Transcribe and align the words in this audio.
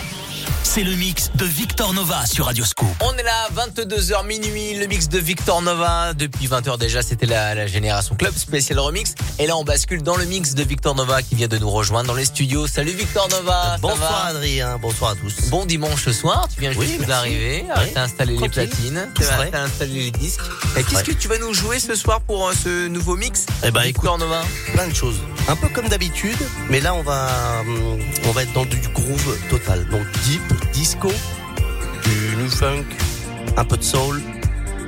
c'est 0.62 0.84
le 0.84 0.94
mix 0.94 1.30
de 1.34 1.44
Victor 1.44 1.92
Nova 1.92 2.24
sur 2.24 2.46
Radio 2.46 2.64
Scoop. 2.64 2.88
On 3.00 3.12
est 3.18 3.22
là, 3.22 3.48
22h 3.54 4.26
minuit, 4.26 4.74
le 4.78 4.86
mix 4.86 5.08
de 5.08 5.18
Victor 5.18 5.60
Nova. 5.60 6.14
Depuis 6.14 6.46
20h 6.46 6.78
déjà, 6.78 7.02
c'était 7.02 7.26
la, 7.26 7.54
la 7.54 7.66
Génération 7.66 8.14
Club 8.14 8.34
spécial 8.34 8.78
remix. 8.78 9.14
Et 9.38 9.46
là, 9.46 9.56
on 9.56 9.64
bascule 9.64 10.02
dans 10.02 10.16
le 10.16 10.24
mix 10.24 10.54
de 10.54 10.62
Victor 10.62 10.94
Nova 10.94 11.20
qui 11.22 11.34
vient 11.34 11.48
de 11.48 11.58
nous 11.58 11.68
rejoindre 11.70 12.08
dans 12.08 12.14
les 12.14 12.24
studios. 12.24 12.66
Salut 12.66 12.92
Victor 12.92 13.28
Nova. 13.28 13.76
Bonsoir 13.80 14.26
Adrien, 14.26 14.78
bonsoir 14.78 15.10
à 15.12 15.14
tous. 15.16 15.50
Bon 15.50 15.66
dimanche 15.66 16.08
soir, 16.10 16.48
tu 16.54 16.60
viens 16.60 16.72
Oui, 16.76 16.86
juste 16.86 17.06
d'arriver, 17.06 17.64
Oui. 17.76 17.90
t'as 17.92 18.02
installé 18.04 18.36
les 18.36 18.48
platines, 18.48 19.08
t'as 19.14 19.62
installé 19.62 19.94
les 20.04 20.10
disques. 20.10 20.40
Et 20.76 20.84
qu'est-ce 20.84 21.04
que 21.04 21.12
tu 21.12 21.28
vas 21.28 21.38
nous 21.38 21.52
jouer 21.52 21.78
ce 21.80 21.94
soir 21.94 22.20
pour 22.22 22.48
euh, 22.48 22.52
ce 22.54 22.88
nouveau 22.88 23.16
mix 23.16 23.46
Eh 23.64 23.70
ben, 23.70 23.82
Victor 23.82 24.16
Nova? 24.16 24.42
Plein 24.72 24.88
de 24.88 24.94
choses. 24.94 25.16
Un 25.48 25.56
peu 25.56 25.68
comme 25.68 25.88
d'habitude, 25.88 26.38
mais 26.70 26.80
là 26.80 26.94
on 26.94 27.02
va 27.02 27.60
hum, 27.66 27.98
on 28.26 28.30
va 28.30 28.42
être 28.44 28.52
dans 28.52 28.64
du 28.64 28.78
groove 28.94 29.38
total. 29.50 29.86
Donc 29.90 30.02
deep, 30.24 30.42
disco, 30.72 31.10
du 32.04 32.36
new 32.36 32.48
funk, 32.48 32.84
un 33.56 33.64
peu 33.64 33.76
de 33.76 33.82
soul. 33.82 34.22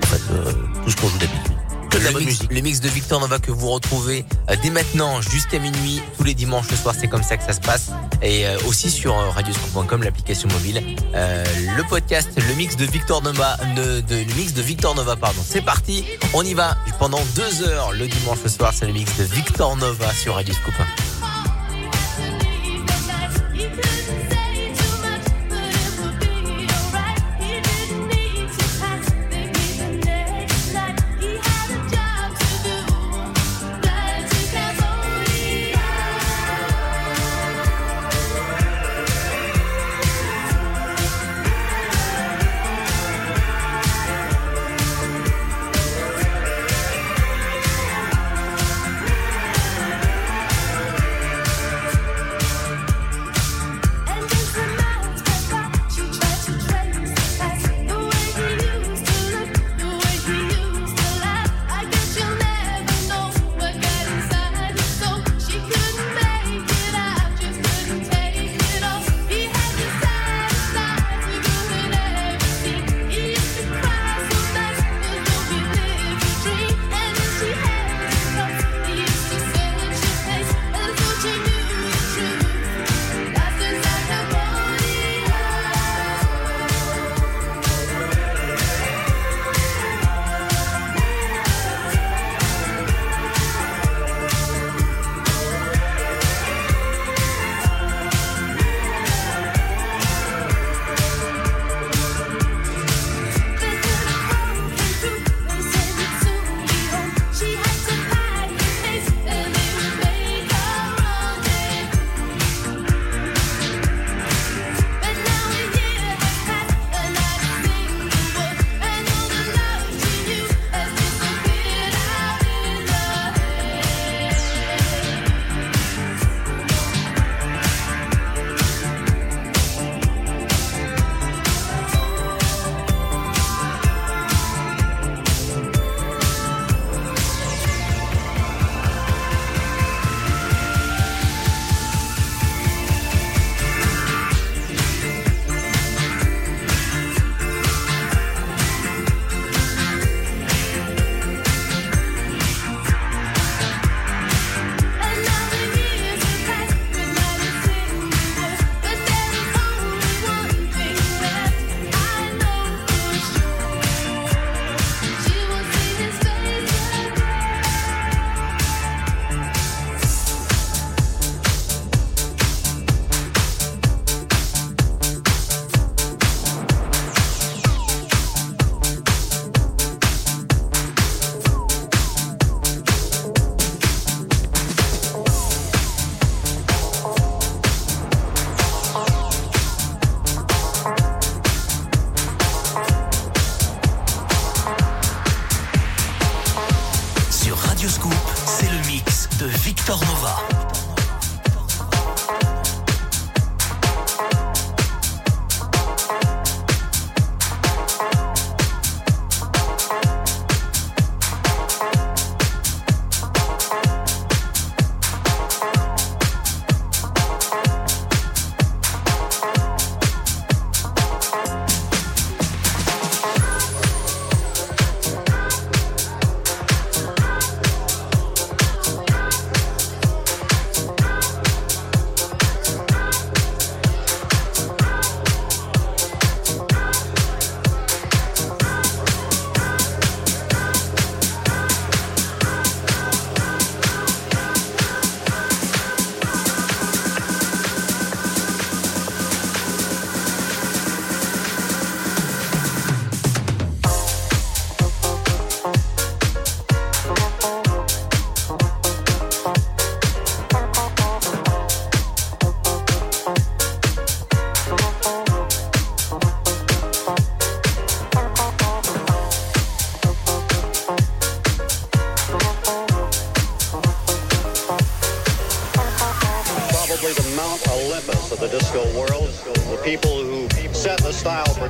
En 0.02 0.06
fait, 0.06 0.32
euh, 0.32 0.52
tout 0.84 0.91
ce 0.91 0.96
qu'on 0.96 1.09
joue 1.09 1.19
d'habitude. 1.19 1.54
Que 1.95 1.98
de 2.01 2.05
la 2.05 2.11
le, 2.11 2.15
bonne 2.15 2.25
mix, 2.25 2.33
musique. 2.41 2.53
le 2.53 2.61
mix 2.61 2.80
de 2.80 2.89
Victor 2.89 3.21
Nova 3.21 3.39
que 3.39 3.51
vous 3.51 3.71
retrouvez 3.71 4.25
euh, 4.51 4.57
dès 4.62 4.71
maintenant 4.71 5.21
jusqu'à 5.23 5.59
minuit 5.59 6.02
tous 6.16 6.25
les 6.25 6.35
dimanches 6.35 6.71
le 6.71 6.77
soir 6.77 6.95
c'est 6.98 7.09
comme 7.09 7.23
ça 7.23 7.37
que 7.37 7.45
ça 7.45 7.52
se 7.52 7.61
passe. 7.61 7.91
Et 8.23 8.47
euh, 8.47 8.57
aussi 8.66 8.91
sur 8.91 9.16
euh, 9.19 9.30
radioscoop.com 9.30 10.02
l'application 10.02 10.49
mobile. 10.49 10.83
Euh, 11.15 11.45
le 11.77 11.83
podcast 11.85 12.29
le 12.37 12.55
mix 12.55 12.77
de 12.77 12.85
Victor 12.85 13.23
Nova 13.23 13.57
de, 13.77 14.01
de- 14.01 14.16
le 14.29 14.35
mix 14.35 14.52
de 14.55 14.62
Victor 14.62 14.95
Nova 14.95 15.16
pardon. 15.16 15.41
C'est 15.49 15.62
parti. 15.65 16.05
On 16.33 16.43
y 16.43 16.55
va. 16.55 16.77
Pendant 16.99 17.21
deux 17.37 17.62
heures 17.69 17.93
le 17.93 18.07
dimanche 18.09 18.38
le 18.43 18.51
soir 18.51 18.73
c'est 18.74 18.87
le 18.87 18.93
mix 18.93 19.16
de 19.16 19.24
Victor 19.24 19.77
Nova 19.77 20.13
sur 20.13 20.35
Radioscoop 20.35 20.74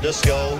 disco 0.04 0.53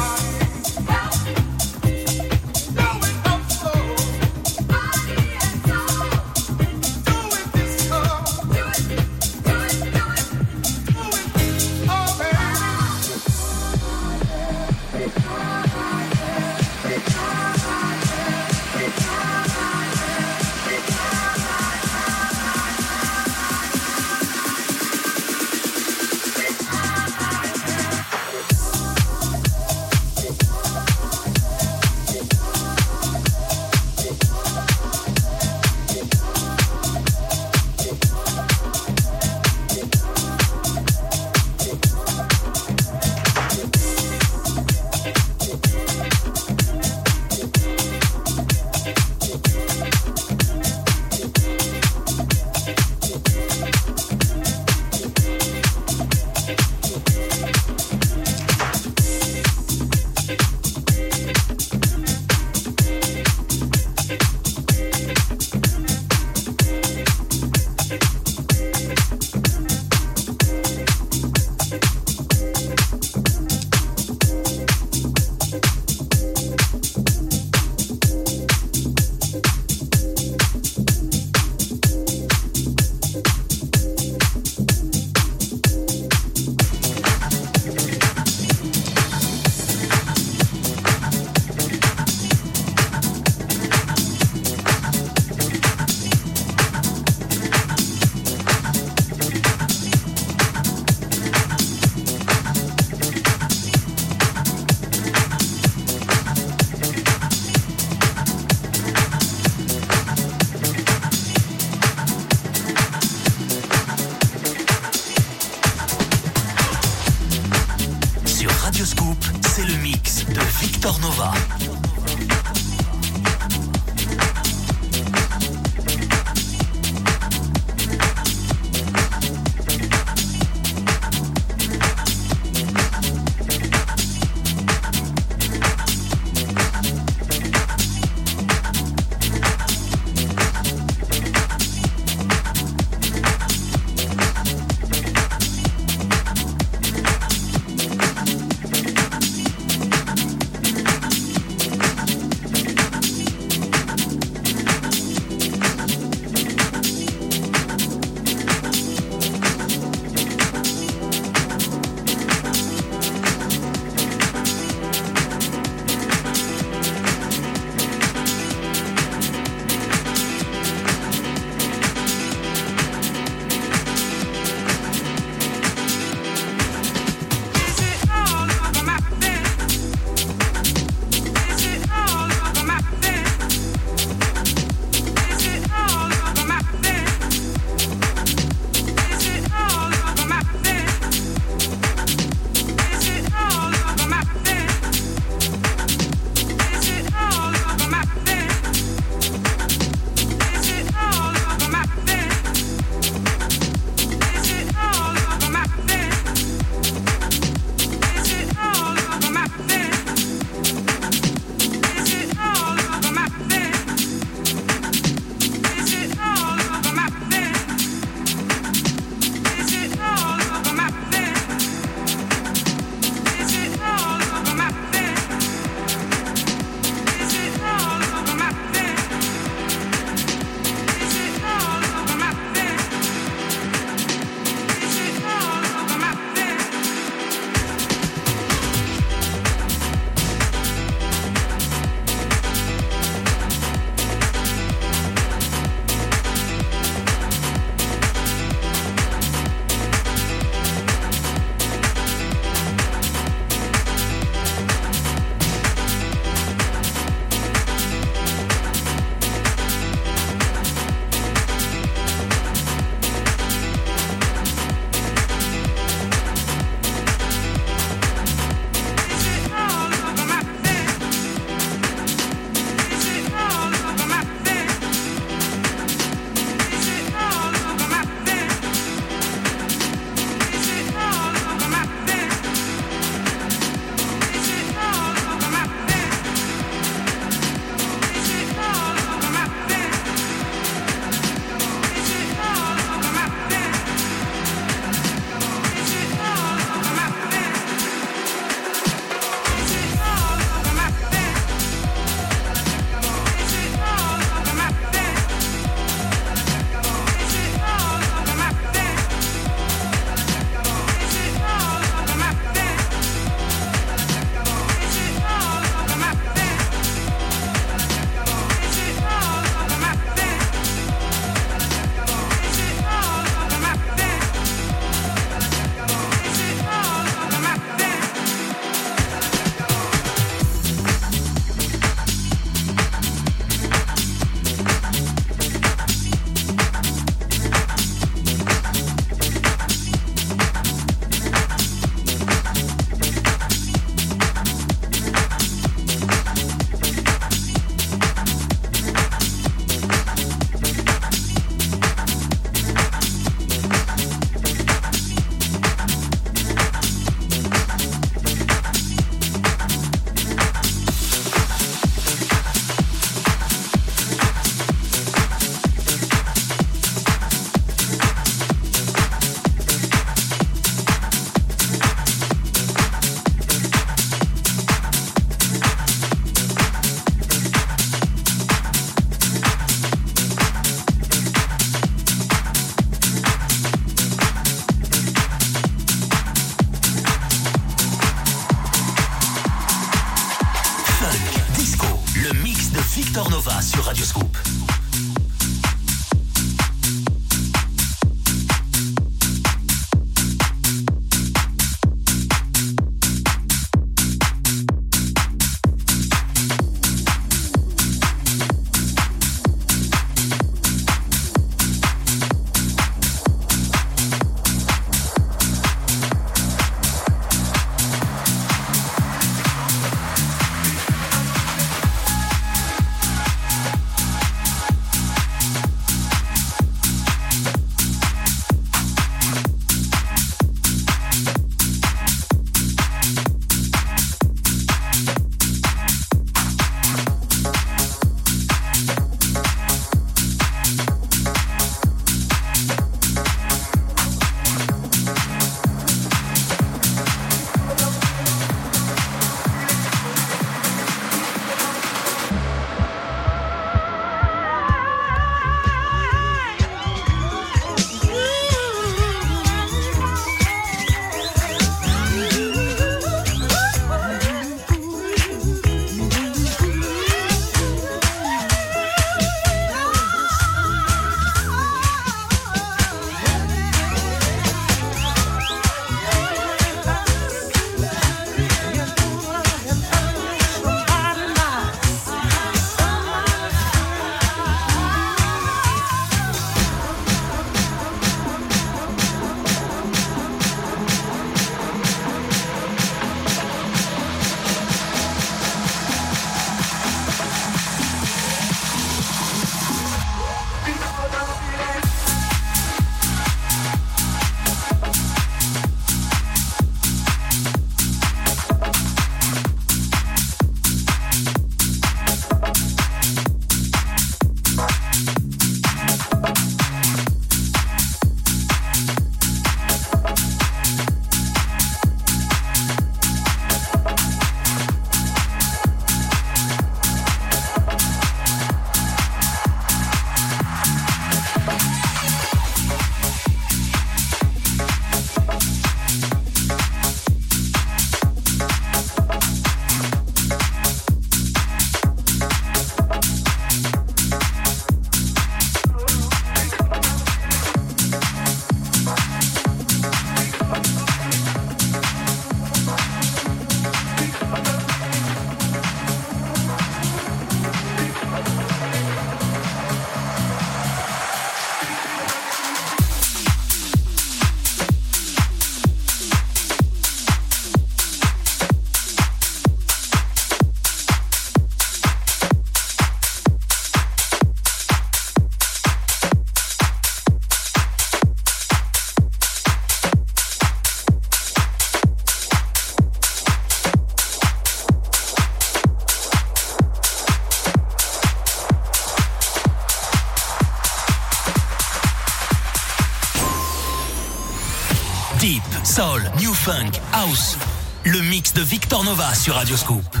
Soul, 595.71 596.01
New 596.19 596.33
Funk, 596.33 596.81
House. 596.91 597.37
Le 597.85 598.01
mix 598.01 598.33
de 598.33 598.41
Victor 598.41 598.83
Nova 598.83 599.13
sur 599.15 599.35
Radio 599.35 599.55
Scoop. 599.55 600.00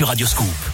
Sur 0.00 0.08
Radioscoop. 0.08 0.69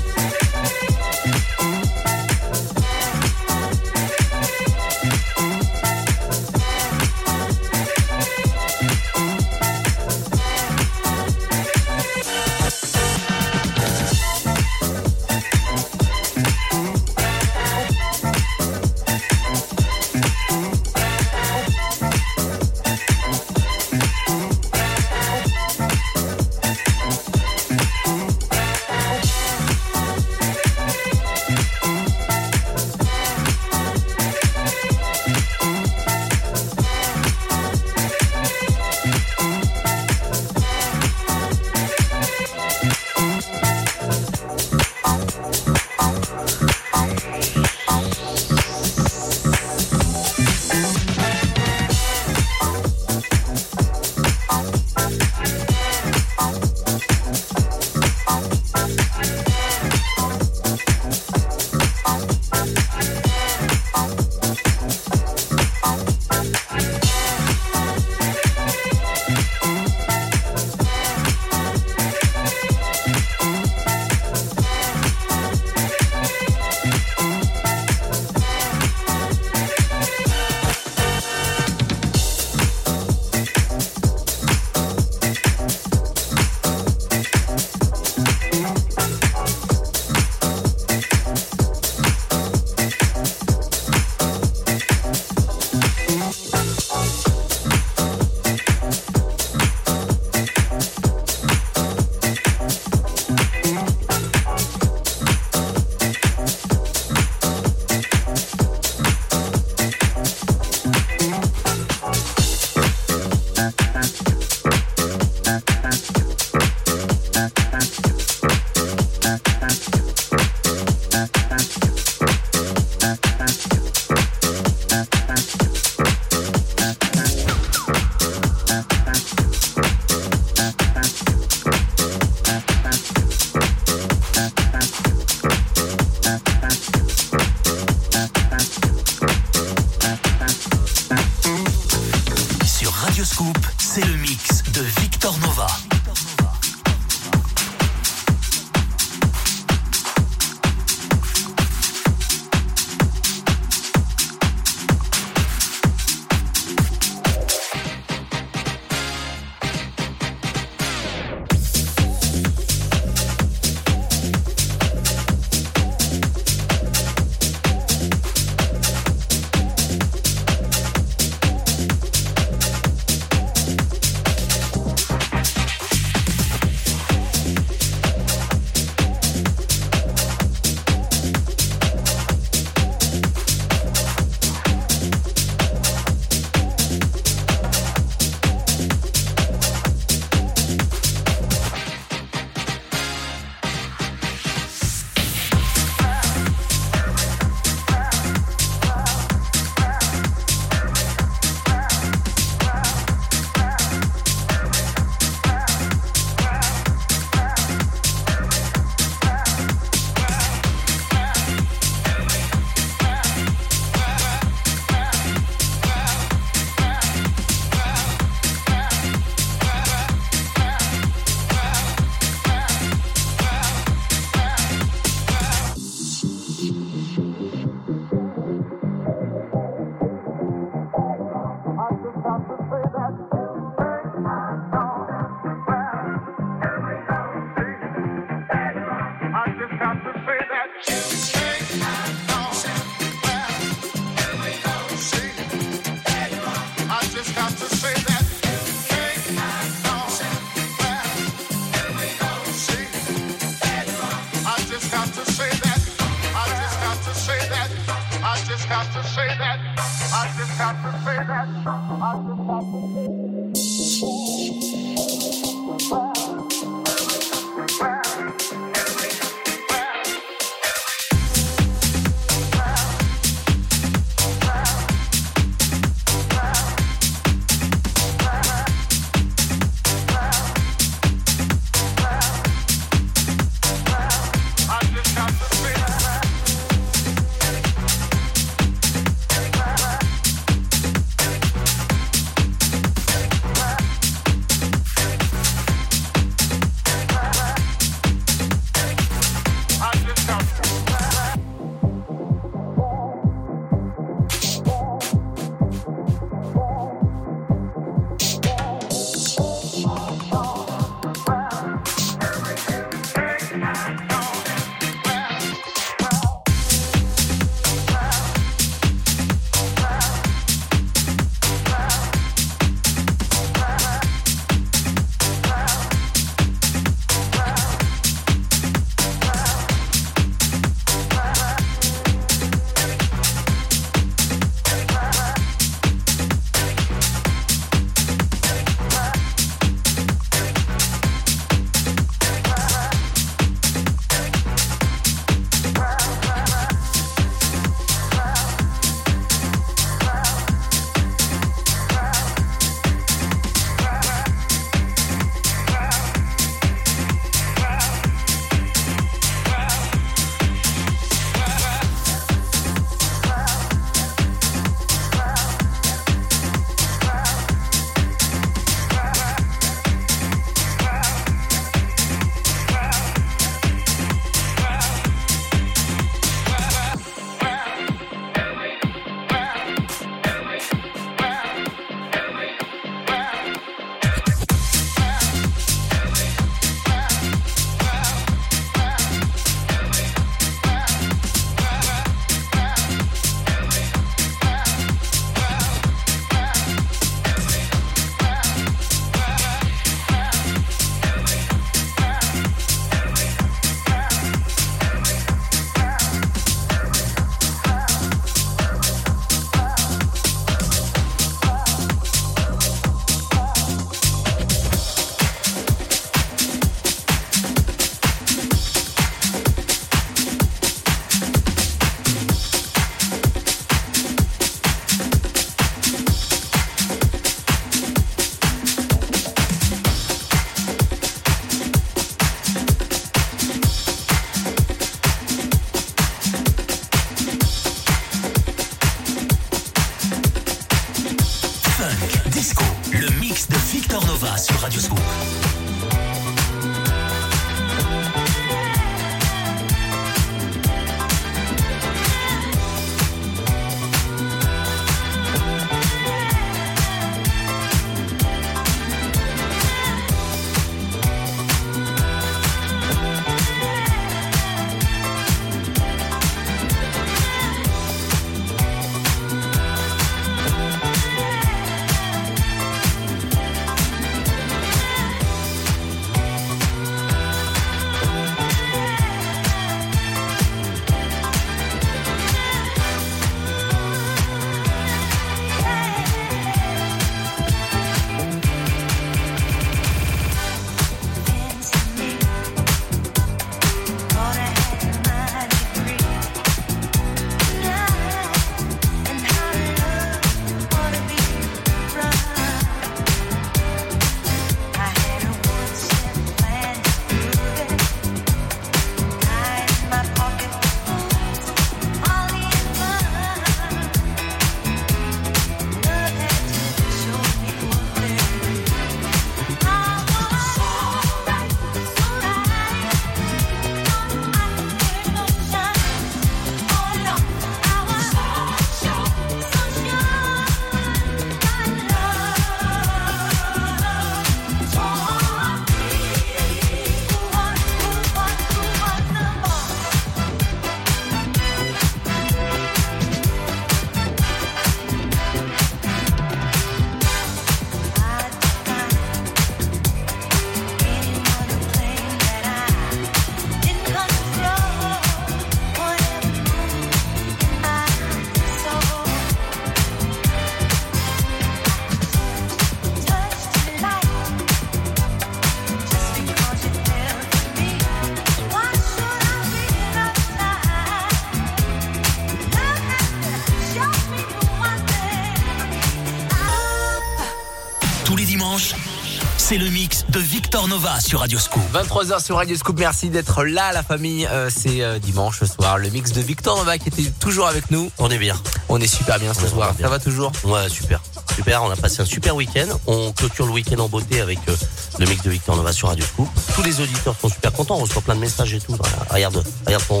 Victor 580.50 580.66
Nova 580.66 580.98
sur 580.98 581.20
Radio 581.20 581.38
Scoop. 581.38 581.62
23h 581.72 582.24
sur 582.24 582.34
Radio 582.34 582.56
Scoop, 582.56 582.76
merci 582.80 583.08
d'être 583.08 583.44
là 583.44 583.70
la 583.72 583.84
famille. 583.84 584.26
Euh, 584.26 584.50
c'est 584.50 584.82
euh, 584.82 584.98
dimanche 584.98 585.44
soir, 585.44 585.78
le 585.78 585.88
mix 585.90 586.10
de 586.10 586.20
Victor 586.20 586.56
Nova 586.56 586.76
qui 586.76 586.88
était 586.88 587.08
toujours 587.20 587.46
avec 587.46 587.70
nous. 587.70 587.88
On 587.98 588.10
est 588.10 588.18
bien. 588.18 588.34
On 588.68 588.80
est 588.80 588.88
super 588.88 589.20
bien 589.20 589.32
ce 589.32 589.46
soir, 589.46 589.72
ça 589.80 589.88
va 589.88 590.00
toujours? 590.00 590.32
Ouais, 590.42 590.68
super. 590.68 591.00
Super, 591.36 591.62
on 591.62 591.70
a 591.70 591.76
passé 591.76 592.02
un 592.02 592.04
super 592.04 592.34
week-end. 592.34 592.66
On 592.88 593.12
clôture 593.12 593.46
le 593.46 593.52
week-end 593.52 593.78
en 593.78 593.88
beauté 593.88 594.20
avec 594.20 594.40
euh, 594.48 594.56
le 594.98 595.06
mix 595.06 595.22
de 595.22 595.30
Victor 595.30 595.54
Nova 595.54 595.72
sur 595.72 595.86
Radio 595.86 596.04
Scoop. 596.04 596.28
Tous 596.54 596.62
les 596.62 596.80
auditeurs 596.80 597.14
sont 597.20 597.28
super 597.28 597.52
contents, 597.52 597.76
on 597.76 597.80
reçoit 597.82 598.02
plein 598.02 598.14
de 598.14 598.20
messages 598.20 598.54
et 598.54 598.60
tout. 598.60 598.76
Regarde, 599.10 599.42
regarde 599.66 599.86
ton... 599.86 600.00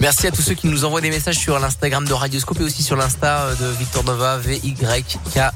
Merci 0.00 0.26
à 0.26 0.30
tous 0.32 0.42
ceux 0.42 0.54
qui 0.54 0.66
nous 0.66 0.84
envoient 0.84 1.00
des 1.00 1.10
messages 1.10 1.38
sur 1.38 1.58
l'Instagram 1.58 2.06
de 2.06 2.12
Radioscope 2.12 2.60
et 2.60 2.64
aussi 2.64 2.82
sur 2.82 2.96
l'Insta 2.96 3.54
de 3.58 3.66
Victor 3.78 4.04
Nova, 4.04 4.36
V-Y-K-T-O-R-N-O-V-A, 4.38 5.50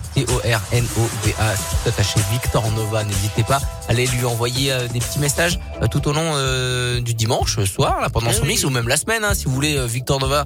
tout 1.55 1.89
attaché 1.89 2.20
Victor 2.30 2.70
Nova. 2.72 3.05
N'hésitez 3.05 3.43
pas, 3.43 3.61
allez 3.89 4.07
lui 4.07 4.24
envoyer 4.24 4.72
euh, 4.72 4.89
des 4.89 5.01
petits 5.01 5.18
messages 5.18 5.59
euh, 5.82 5.86
tout 5.89 6.07
au 6.09 6.12
long 6.12 6.32
euh, 6.34 7.01
du 7.01 7.14
dimanche 7.14 7.62
soir, 7.64 8.01
là, 8.01 8.09
pendant 8.11 8.30
Eh 8.30 8.34
son 8.34 8.43
oui. 8.43 8.49
mix, 8.49 8.64
ou 8.64 8.70
même 8.70 8.89
la 8.89 8.97
semaine, 8.97 9.24
hein, 9.24 9.34
si 9.34 9.45
vous 9.47 9.53
voulez 9.53 9.86
Victor 9.86 10.20
Nova 10.20 10.45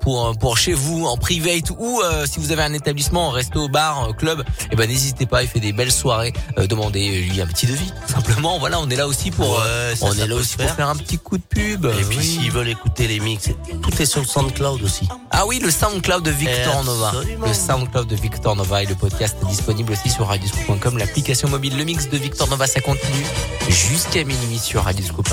pour 0.00 0.36
pour 0.38 0.56
chez 0.58 0.72
vous 0.72 1.06
en 1.06 1.16
private 1.16 1.70
ou 1.78 2.00
si 2.26 2.38
vous 2.38 2.52
avez 2.52 2.62
un 2.62 2.72
établissement, 2.72 3.30
resto, 3.30 3.68
bar, 3.68 4.08
euh, 4.08 4.12
club, 4.12 4.44
et 4.70 4.76
ben 4.76 4.88
n'hésitez 4.88 5.26
pas, 5.26 5.42
il 5.42 5.48
fait 5.48 5.60
des 5.60 5.72
belles 5.72 5.92
soirées. 5.92 6.32
Euh, 6.58 6.66
demandez 6.66 7.22
lui 7.22 7.40
un 7.40 7.46
petit 7.46 7.66
devis, 7.66 7.92
tout 8.06 8.12
simplement. 8.12 8.58
Voilà, 8.58 8.80
on 8.80 8.88
est 8.88 8.96
là 8.96 9.06
aussi 9.06 9.30
pour 9.32 9.60
euh, 9.60 9.90
Ouais, 9.90 9.96
ça, 9.96 10.06
on 10.06 10.12
ça 10.12 10.22
est 10.24 10.26
là 10.26 10.34
aussi 10.36 10.56
pour 10.56 10.70
faire. 10.70 10.88
un 10.88 10.96
petit 10.96 11.18
coup 11.18 11.36
de 11.38 11.42
pub. 11.42 11.86
Et 11.86 12.04
puis 12.04 12.24
s'ils 12.24 12.50
veulent 12.50 12.68
écouter 12.68 13.06
les 13.08 13.20
mix, 13.20 13.50
tout 13.82 14.02
est 14.02 14.06
sur 14.06 14.20
le 14.20 14.26
SoundCloud 14.26 14.82
aussi. 14.82 15.08
Ah 15.30 15.46
oui, 15.46 15.58
le 15.60 15.70
SoundCloud 15.70 16.22
de 16.22 16.30
Victor 16.30 16.84
Nova. 16.84 17.08
Absolument. 17.08 17.46
Le 17.46 17.54
SoundCloud 17.54 18.06
de 18.06 18.16
Victor 18.16 18.56
Nova 18.56 18.82
et 18.82 18.86
le 18.86 18.94
podcast 18.94 19.36
est 19.42 19.46
disponible 19.46 19.92
aussi 19.92 20.10
sur 20.10 20.26
radioscoop.com, 20.26 20.98
l'application 20.98 21.48
mobile. 21.48 21.76
Le 21.76 21.84
mix 21.84 22.08
de 22.08 22.16
Victor 22.18 22.48
Nova, 22.48 22.66
ça 22.66 22.80
continue 22.80 23.26
jusqu'à 23.68 24.24
minuit 24.24 24.58
sur 24.58 24.82
Radioscoop. 24.84 25.28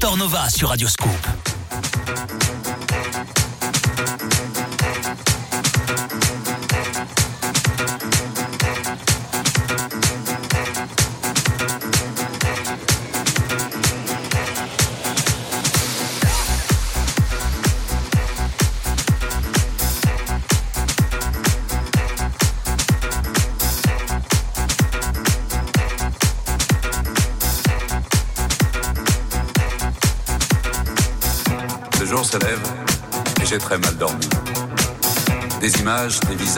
Victor 0.00 0.16
Nova 0.16 0.48
sur 0.48 0.68
Radioscope. 0.68 1.37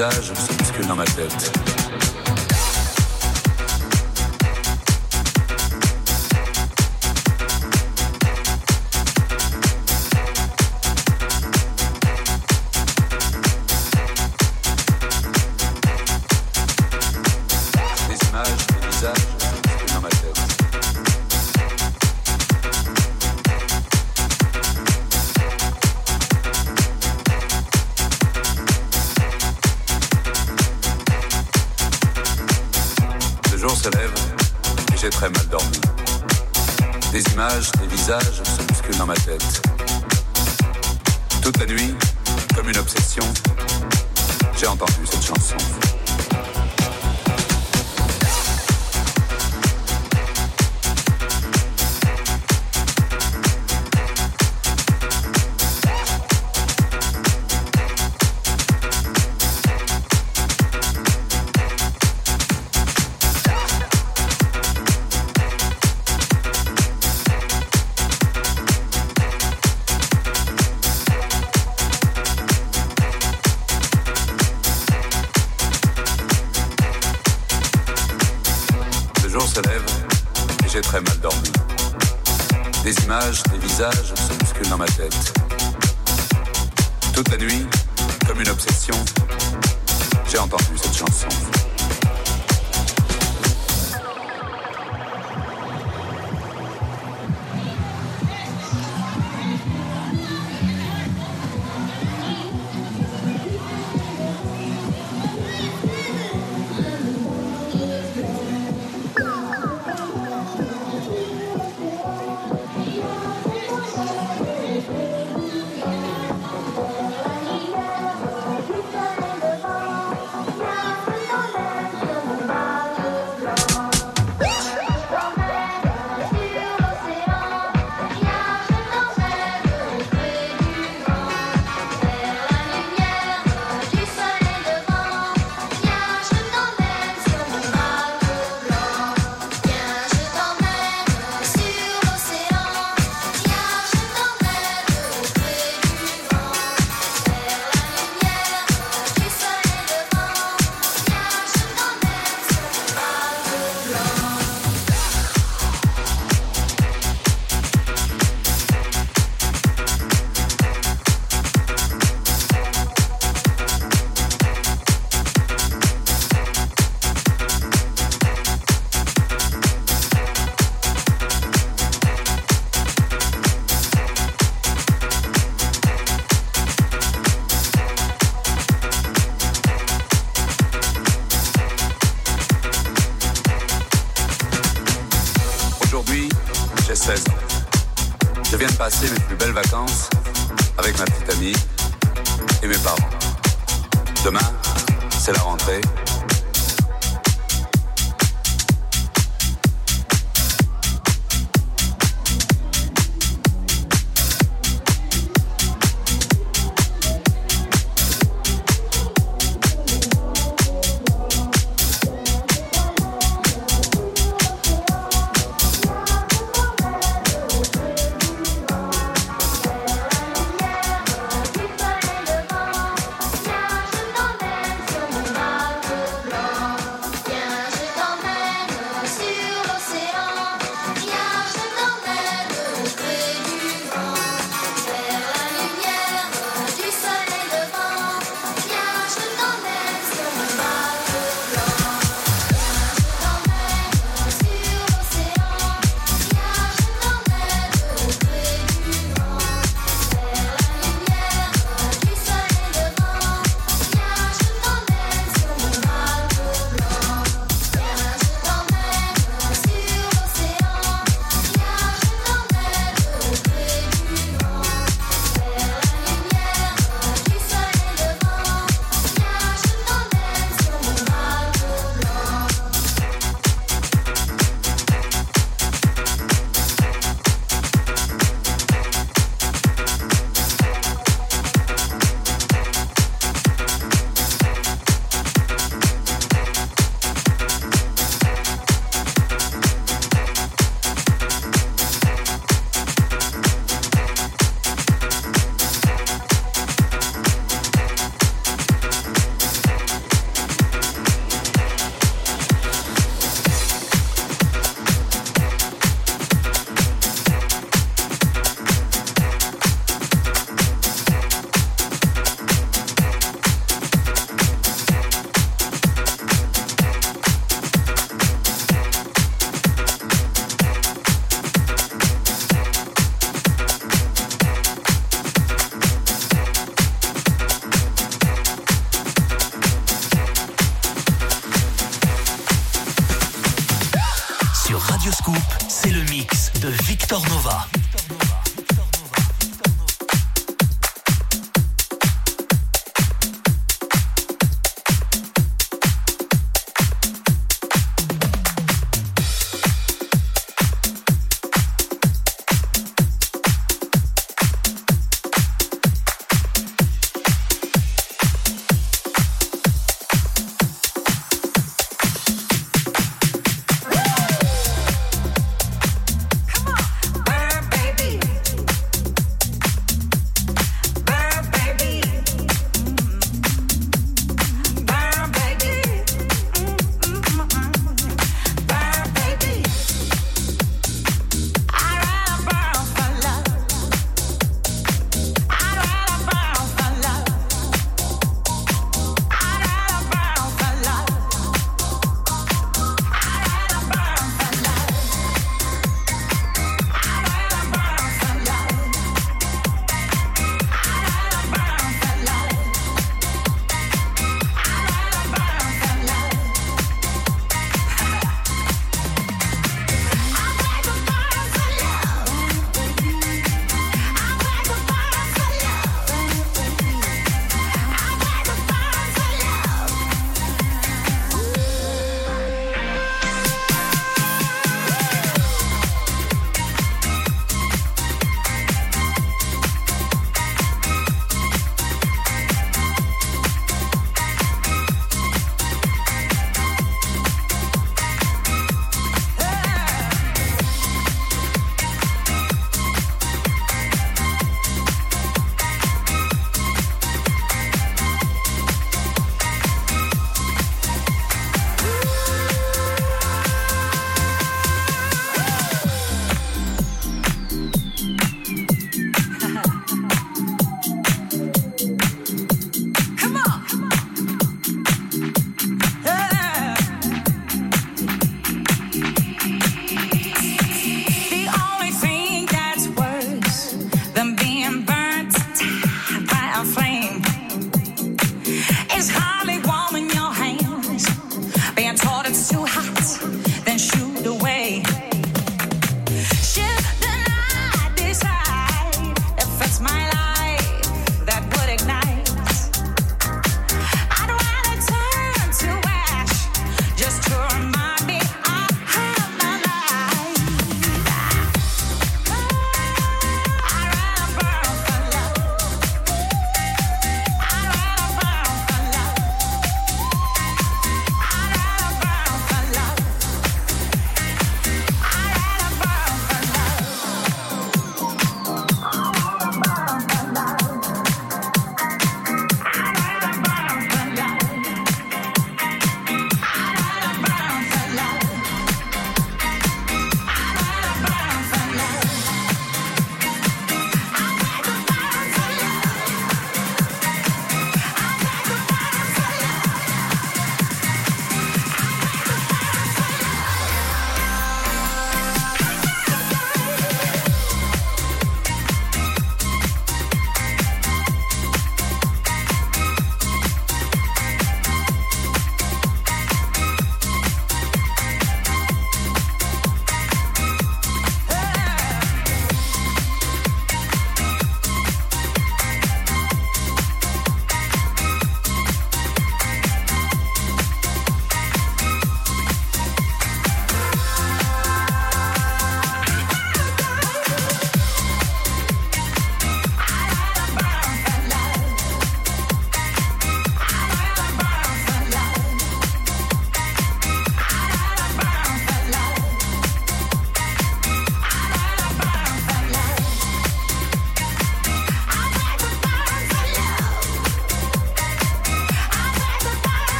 visage, 0.00 0.32
c'est 0.34 0.56
plus 0.56 0.72
que 0.72 0.88
dans 0.88 0.96
ma 0.96 1.04
tête. 1.04 1.49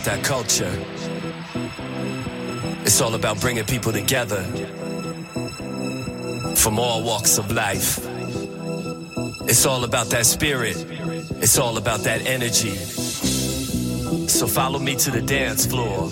About 0.00 0.16
that 0.16 0.24
culture. 0.24 0.72
It's 2.82 3.00
all 3.00 3.14
about 3.14 3.40
bringing 3.40 3.64
people 3.64 3.92
together 3.92 4.42
from 6.56 6.78
all 6.78 7.02
walks 7.02 7.38
of 7.38 7.50
life. 7.50 7.98
It's 9.48 9.66
all 9.66 9.84
about 9.84 10.06
that 10.10 10.26
spirit. 10.26 10.76
It's 11.42 11.58
all 11.58 11.76
about 11.76 12.00
that 12.00 12.26
energy. 12.26 12.74
So 14.28 14.46
follow 14.46 14.78
me 14.78 14.96
to 14.96 15.10
the 15.10 15.22
dance 15.22 15.66
floor 15.66 16.10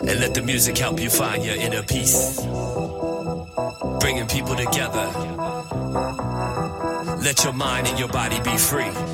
and 0.00 0.20
let 0.20 0.34
the 0.34 0.42
music 0.42 0.78
help 0.78 1.00
you 1.00 1.10
find 1.10 1.44
your 1.44 1.56
inner 1.56 1.82
peace. 1.82 2.40
Bringing 4.00 4.26
people 4.26 4.56
together. 4.56 5.06
Let 7.22 7.44
your 7.44 7.52
mind 7.52 7.86
and 7.86 7.98
your 7.98 8.08
body 8.08 8.40
be 8.40 8.56
free. 8.56 9.07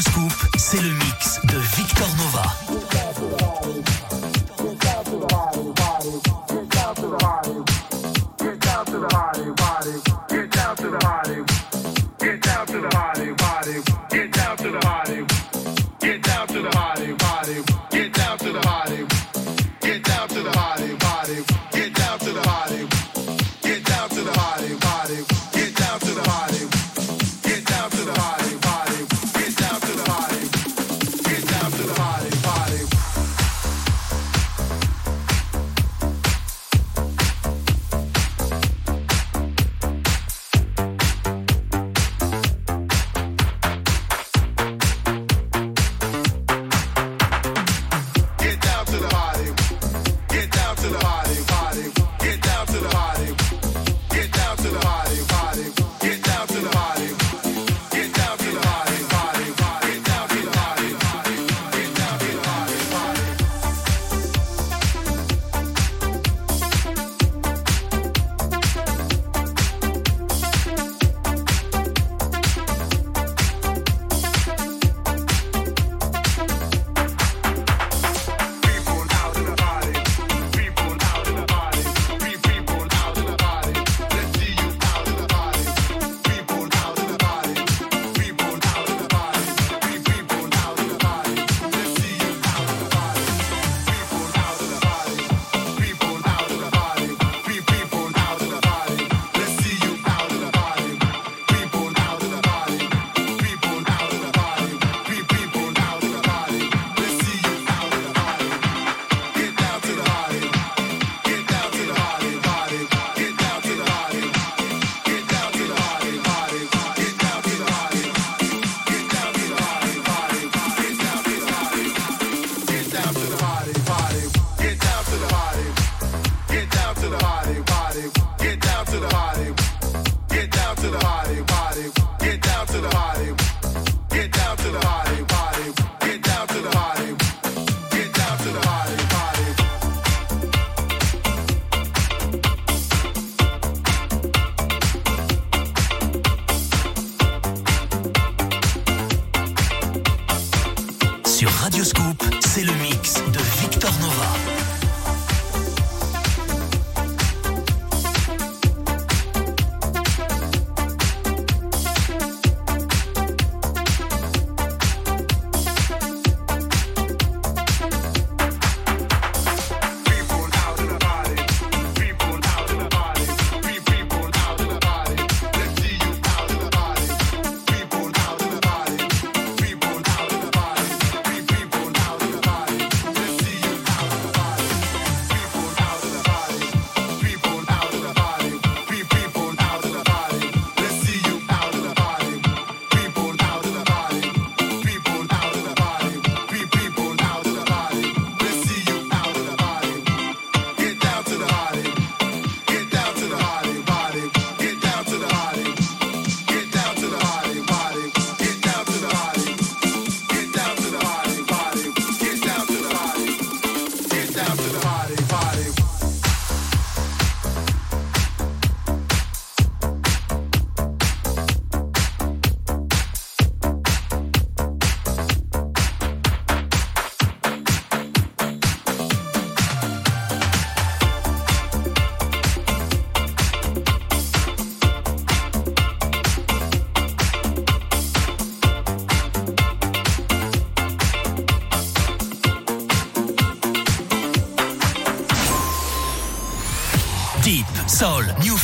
Sur 0.00 0.47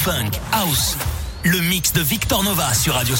funk, 0.04 0.38
house. 0.52 0.98
Le 1.44 1.58
mix 1.60 1.94
de 1.94 2.02
Victor 2.02 2.42
Nova 2.42 2.74
sur 2.74 2.92
Radio 2.92 3.16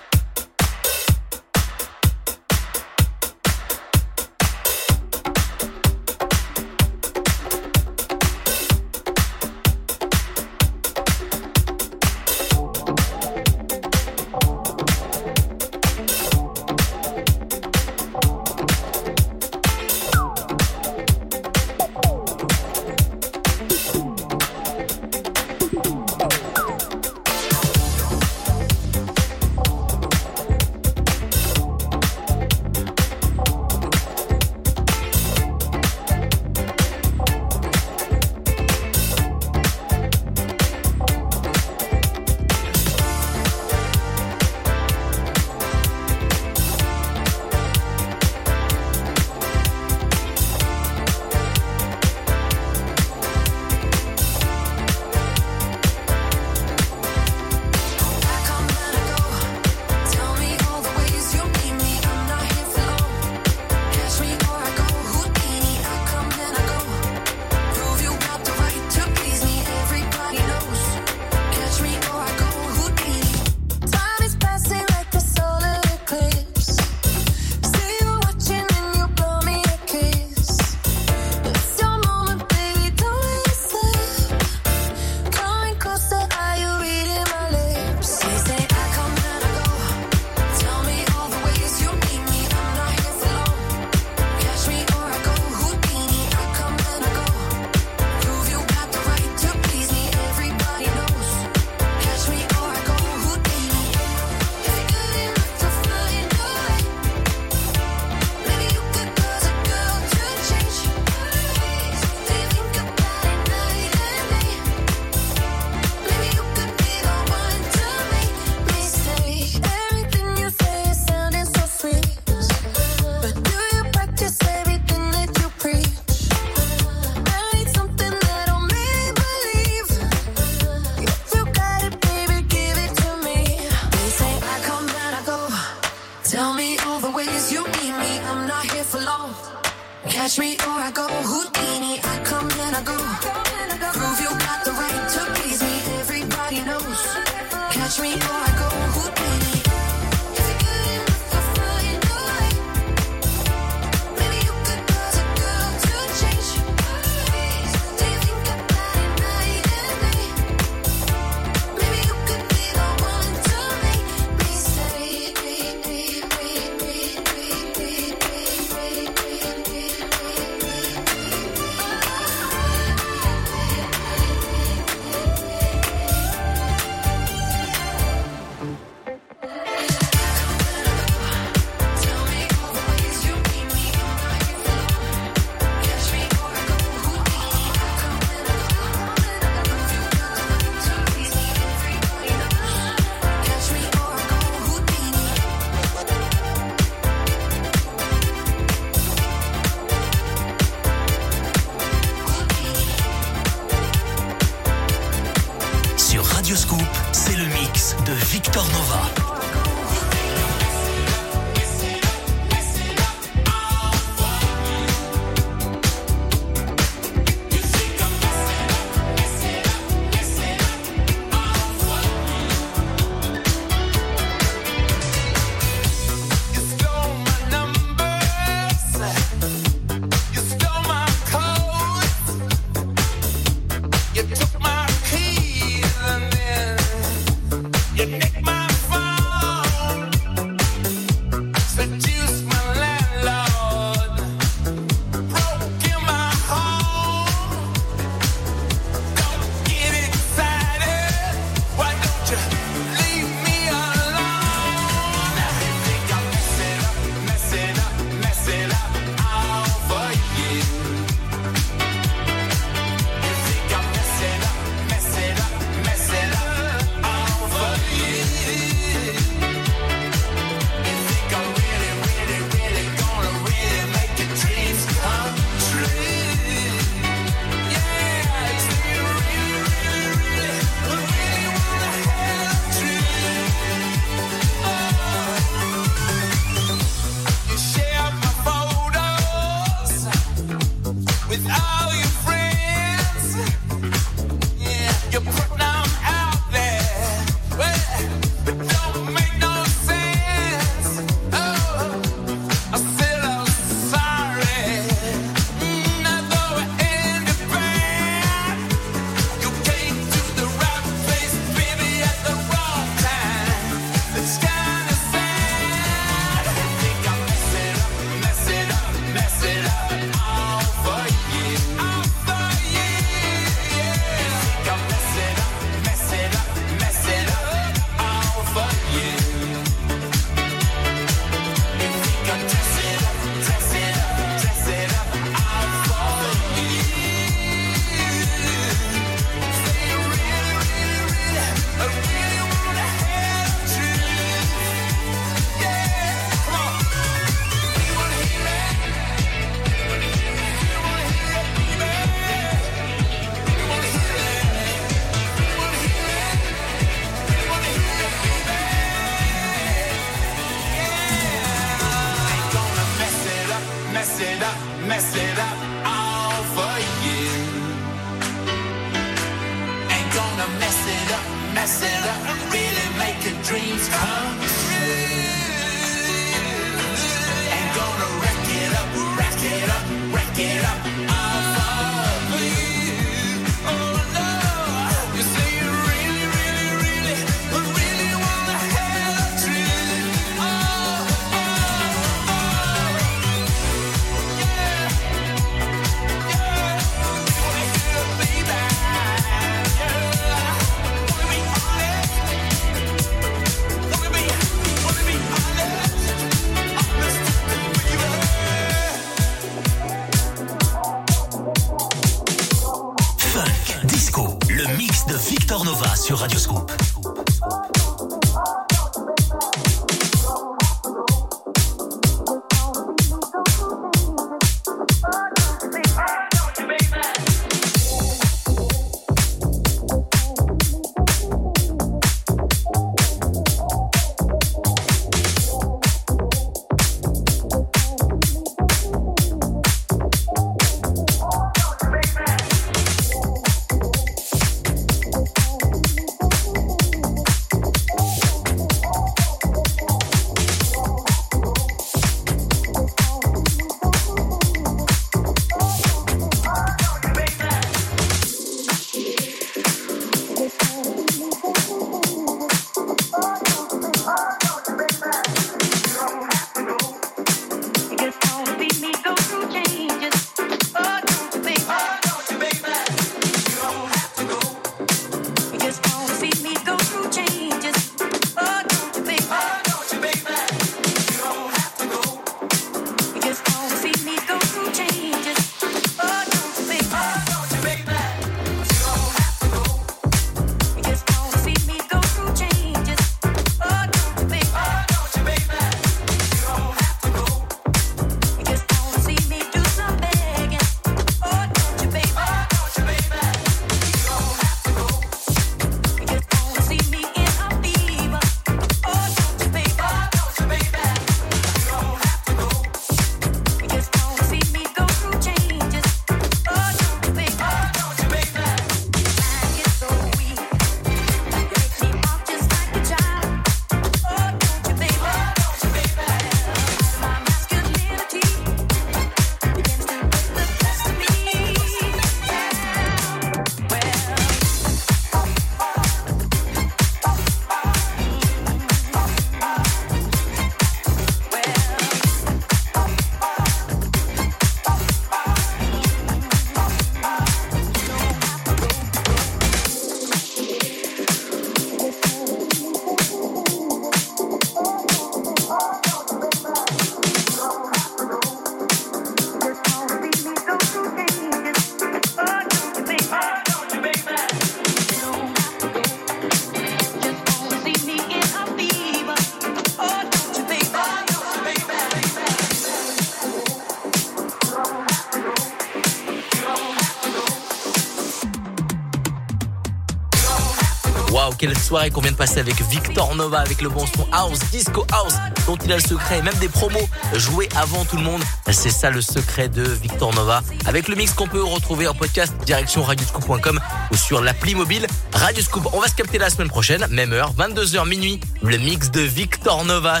soirée 581.72 581.90
qu'on 581.90 582.02
vient 582.02 582.12
de 582.12 582.16
passer 582.18 582.38
avec 582.38 582.60
Victor 582.68 583.14
Nova, 583.14 583.38
avec 583.38 583.62
le 583.62 583.70
bon 583.70 583.86
son 583.86 584.06
house, 584.12 584.38
disco 584.50 584.84
house, 584.92 585.14
dont 585.46 585.56
il 585.56 585.72
a 585.72 585.76
le 585.76 585.80
secret, 585.80 586.18
et 586.18 586.22
même 586.22 586.34
des 586.34 586.50
promos 586.50 586.86
joués 587.14 587.48
avant 587.56 587.86
tout 587.86 587.96
le 587.96 588.02
monde. 588.02 588.20
C'est 588.50 588.68
ça 588.68 588.90
le 588.90 589.00
secret 589.00 589.48
de 589.48 589.62
Victor 589.62 590.14
Nova. 590.14 590.42
Avec 590.66 590.86
le 590.88 590.96
mix 590.96 591.14
qu'on 591.14 591.28
peut 591.28 591.42
retrouver 591.42 591.88
en 591.88 591.94
podcast 591.94 592.34
direction 592.44 592.82
radioscoop.com 592.82 593.58
ou 593.90 593.96
sur 593.96 594.20
l'appli 594.20 594.54
mobile 594.54 594.86
Radioscoop. 595.14 595.66
On 595.72 595.80
va 595.80 595.88
se 595.88 595.94
capter 595.94 596.18
la 596.18 596.28
semaine 596.28 596.48
prochaine, 596.48 596.86
même 596.90 597.14
heure, 597.14 597.32
22h 597.32 597.88
minuit, 597.88 598.20
le 598.42 598.58
mix 598.58 598.90
de 598.90 599.00
Victor 599.00 599.64
Nova. 599.64 600.00